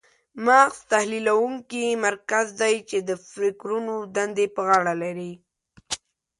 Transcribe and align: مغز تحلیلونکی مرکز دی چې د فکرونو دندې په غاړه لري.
مغز 0.45 0.77
تحلیلونکی 0.91 1.83
مرکز 2.05 2.45
دی 2.61 2.75
چې 2.89 2.97
د 3.09 3.11
فکرونو 3.33 3.95
دندې 4.15 4.45
په 4.55 4.61
غاړه 4.67 4.93
لري. 5.03 5.33